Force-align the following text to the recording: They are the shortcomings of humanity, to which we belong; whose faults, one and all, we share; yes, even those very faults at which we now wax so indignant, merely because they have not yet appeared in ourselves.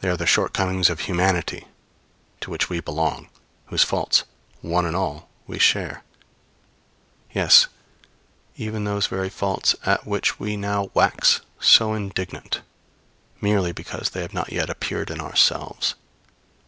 They 0.00 0.08
are 0.08 0.16
the 0.16 0.26
shortcomings 0.26 0.88
of 0.88 1.00
humanity, 1.00 1.66
to 2.40 2.50
which 2.52 2.70
we 2.70 2.78
belong; 2.78 3.28
whose 3.66 3.82
faults, 3.82 4.22
one 4.60 4.86
and 4.86 4.94
all, 4.94 5.28
we 5.48 5.58
share; 5.58 6.04
yes, 7.34 7.66
even 8.54 8.84
those 8.84 9.08
very 9.08 9.28
faults 9.28 9.74
at 9.84 10.06
which 10.06 10.38
we 10.38 10.56
now 10.56 10.92
wax 10.94 11.40
so 11.58 11.94
indignant, 11.94 12.60
merely 13.40 13.72
because 13.72 14.10
they 14.10 14.22
have 14.22 14.34
not 14.34 14.52
yet 14.52 14.70
appeared 14.70 15.10
in 15.10 15.20
ourselves. 15.20 15.96